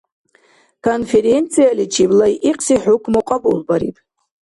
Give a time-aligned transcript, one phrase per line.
[0.85, 3.95] Конффренцияличиб лайикьси хӀукму кьабулбариб.